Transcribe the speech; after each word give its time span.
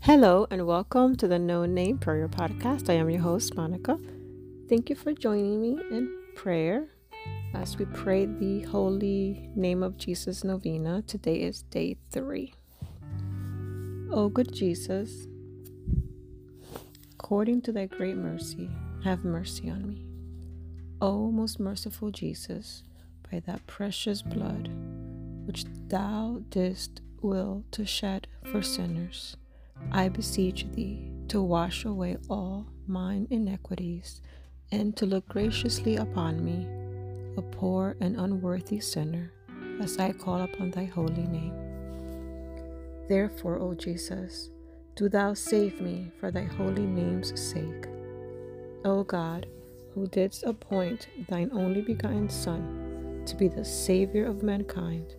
Hello 0.00 0.46
and 0.50 0.66
welcome 0.66 1.16
to 1.16 1.28
the 1.28 1.38
No 1.38 1.66
Name 1.66 1.98
Prayer 1.98 2.28
Podcast. 2.28 2.88
I 2.88 2.94
am 2.94 3.10
your 3.10 3.20
host, 3.20 3.54
Monica. 3.56 3.98
Thank 4.68 4.88
you 4.88 4.96
for 4.96 5.12
joining 5.12 5.60
me 5.60 5.78
in 5.90 6.16
prayer 6.34 6.86
as 7.52 7.76
we 7.76 7.84
pray 7.84 8.24
the 8.24 8.62
holy 8.62 9.50
name 9.54 9.82
of 9.82 9.98
Jesus 9.98 10.44
novena. 10.44 11.02
Today 11.02 11.42
is 11.42 11.62
day 11.64 11.98
three. 12.10 12.54
O 14.10 14.30
good 14.30 14.54
Jesus, 14.54 15.26
according 17.12 17.60
to 17.62 17.72
thy 17.72 17.86
great 17.86 18.16
mercy, 18.16 18.70
have 19.04 19.24
mercy 19.24 19.68
on 19.68 19.86
me. 19.86 20.06
O 21.02 21.30
most 21.30 21.60
merciful 21.60 22.10
Jesus, 22.10 22.82
by 23.30 23.40
that 23.40 23.66
precious 23.66 24.22
blood 24.22 24.70
which 25.44 25.66
thou 25.88 26.40
didst 26.48 27.02
will 27.20 27.64
to 27.72 27.84
shed 27.84 28.26
for 28.44 28.62
sinners 28.62 29.36
I 29.90 30.08
beseech 30.08 30.66
thee 30.72 31.10
to 31.28 31.42
wash 31.42 31.84
away 31.84 32.16
all 32.28 32.66
mine 32.86 33.26
iniquities, 33.30 34.22
and 34.72 34.96
to 34.96 35.06
look 35.06 35.28
graciously 35.28 35.96
upon 35.96 36.44
me, 36.44 36.66
a 37.36 37.42
poor 37.42 37.96
and 38.00 38.18
unworthy 38.18 38.80
sinner, 38.80 39.32
as 39.80 39.98
I 39.98 40.12
call 40.12 40.40
upon 40.42 40.70
thy 40.70 40.84
holy 40.84 41.26
name. 41.26 41.54
Therefore, 43.08 43.58
O 43.58 43.74
Jesus, 43.74 44.50
do 44.96 45.08
thou 45.08 45.34
save 45.34 45.80
me 45.80 46.10
for 46.18 46.30
thy 46.30 46.44
holy 46.44 46.86
name's 46.86 47.38
sake. 47.40 47.86
O 48.84 49.04
God, 49.04 49.46
who 49.94 50.06
didst 50.06 50.44
appoint 50.44 51.08
thine 51.28 51.50
only 51.52 51.82
begotten 51.82 52.28
Son 52.28 53.22
to 53.26 53.36
be 53.36 53.48
the 53.48 53.64
Savior 53.64 54.26
of 54.26 54.42
mankind, 54.42 55.14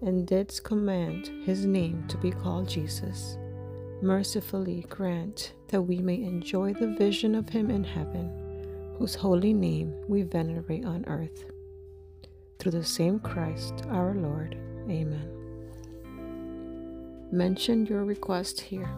and 0.00 0.26
didst 0.26 0.64
command 0.64 1.30
his 1.44 1.64
name 1.64 2.04
to 2.08 2.16
be 2.18 2.30
called 2.30 2.68
Jesus 2.68 3.38
mercifully 4.02 4.84
grant 4.88 5.52
that 5.68 5.82
we 5.82 5.98
may 5.98 6.16
enjoy 6.16 6.74
the 6.74 6.88
vision 6.88 7.36
of 7.36 7.48
him 7.48 7.70
in 7.70 7.84
heaven, 7.84 8.30
whose 8.98 9.14
holy 9.14 9.54
name 9.54 9.94
we 10.08 10.22
venerate 10.22 10.84
on 10.84 11.04
earth. 11.06 11.44
Through 12.58 12.72
the 12.72 12.84
same 12.84 13.20
Christ 13.20 13.84
our 13.88 14.14
Lord. 14.14 14.56
Amen. 14.90 15.28
Mention 17.30 17.86
your 17.86 18.04
request 18.04 18.60
here. 18.60 18.90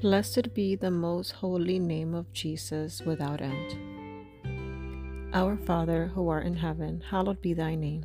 Blessed 0.00 0.54
be 0.54 0.76
the 0.76 0.90
most 0.90 1.32
holy 1.32 1.80
name 1.80 2.14
of 2.14 2.32
Jesus 2.32 3.02
without 3.02 3.40
end. 3.40 3.76
Our 5.34 5.56
Father, 5.56 6.12
who 6.14 6.28
art 6.28 6.46
in 6.46 6.54
heaven, 6.54 7.02
hallowed 7.10 7.42
be 7.42 7.52
thy 7.52 7.74
name. 7.74 8.04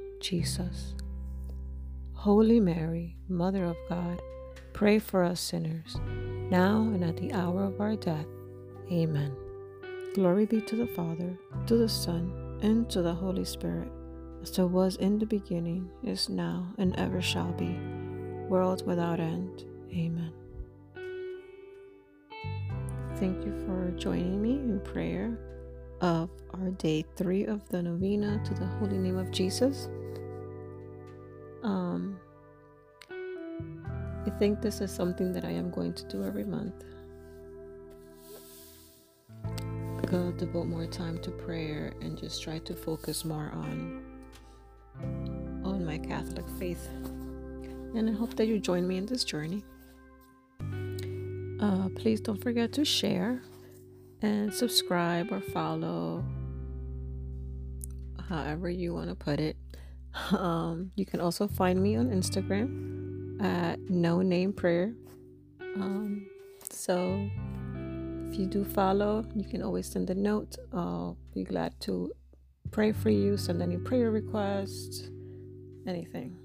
Jesus. 0.21 0.93
Holy 2.13 2.59
Mary, 2.59 3.17
Mother 3.27 3.65
of 3.65 3.75
God, 3.89 4.21
pray 4.73 4.99
for 4.99 5.23
us 5.23 5.41
sinners, 5.41 5.99
now 6.51 6.81
and 6.93 7.03
at 7.03 7.17
the 7.17 7.33
hour 7.33 7.63
of 7.63 7.81
our 7.81 7.95
death. 7.95 8.27
Amen. 8.91 9.35
Glory 10.13 10.45
be 10.45 10.61
to 10.61 10.75
the 10.75 10.87
Father, 10.87 11.37
to 11.65 11.77
the 11.77 11.89
Son, 11.89 12.59
and 12.61 12.89
to 12.91 13.01
the 13.01 13.13
Holy 13.13 13.43
Spirit, 13.43 13.91
as 14.43 14.57
it 14.59 14.63
was 14.63 14.97
in 14.97 15.17
the 15.17 15.25
beginning, 15.25 15.89
is 16.03 16.29
now, 16.29 16.67
and 16.77 16.95
ever 16.99 17.21
shall 17.21 17.51
be, 17.53 17.79
world 18.47 18.85
without 18.85 19.19
end. 19.19 19.65
Amen. 19.91 20.31
Thank 23.15 23.43
you 23.45 23.53
for 23.65 23.91
joining 23.97 24.41
me 24.41 24.51
in 24.51 24.79
prayer 24.81 25.39
of 26.01 26.29
our 26.53 26.71
day 26.71 27.05
three 27.15 27.45
of 27.45 27.67
the 27.69 27.81
novena 27.81 28.41
to 28.43 28.53
the 28.53 28.65
Holy 28.65 28.97
Name 28.97 29.17
of 29.17 29.31
Jesus. 29.31 29.89
Um, 31.91 32.19
I 34.25 34.29
think 34.39 34.61
this 34.61 34.81
is 34.81 34.91
something 34.91 35.33
that 35.33 35.43
I 35.43 35.51
am 35.51 35.71
going 35.71 35.93
to 35.93 36.03
do 36.07 36.23
every 36.23 36.45
month. 36.45 36.85
Go 40.05 40.31
devote 40.31 40.67
more 40.67 40.85
time 40.85 41.17
to 41.19 41.31
prayer 41.31 41.93
and 42.01 42.17
just 42.17 42.43
try 42.43 42.59
to 42.59 42.73
focus 42.73 43.23
more 43.25 43.51
on 43.53 44.03
on 45.63 45.85
my 45.85 45.97
Catholic 45.97 46.45
faith. 46.59 46.87
And 47.95 48.09
I 48.09 48.13
hope 48.13 48.35
that 48.35 48.47
you 48.47 48.59
join 48.59 48.87
me 48.87 48.97
in 48.97 49.05
this 49.05 49.23
journey. 49.23 49.63
Uh, 51.59 51.89
please 51.95 52.19
don't 52.21 52.41
forget 52.41 52.73
to 52.73 52.85
share 52.85 53.41
and 54.21 54.53
subscribe 54.53 55.31
or 55.31 55.41
follow, 55.41 56.23
however 58.29 58.69
you 58.69 58.93
want 58.93 59.09
to 59.09 59.15
put 59.15 59.39
it. 59.39 59.55
Um, 60.31 60.91
you 60.95 61.05
can 61.05 61.19
also 61.21 61.47
find 61.47 61.81
me 61.81 61.95
on 61.95 62.09
Instagram 62.09 63.41
at 63.41 63.79
no 63.89 64.21
name 64.21 64.53
prayer. 64.53 64.93
Um, 65.75 66.27
so 66.69 67.29
if 68.29 68.37
you 68.37 68.45
do 68.45 68.63
follow, 68.63 69.25
you 69.35 69.43
can 69.43 69.61
always 69.61 69.87
send 69.87 70.09
a 70.09 70.15
note. 70.15 70.57
I'll 70.73 71.17
be 71.33 71.43
glad 71.43 71.79
to 71.81 72.11
pray 72.71 72.91
for 72.91 73.09
you, 73.09 73.37
send 73.37 73.61
any 73.61 73.77
prayer 73.77 74.11
requests, 74.11 75.09
anything. 75.87 76.37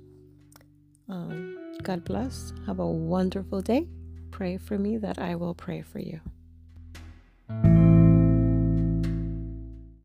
Um, 1.09 1.77
God 1.83 2.05
bless. 2.05 2.53
Have 2.67 2.81
a 2.81 2.87
wonderful 2.87 3.61
day. 3.61 3.89
Pray 4.31 4.59
for 4.59 4.79
me 4.79 4.99
that 4.99 5.19
I 5.19 5.37
will 5.37 5.55
pray 5.55 5.83
for 5.83 6.01
you. 6.01 6.21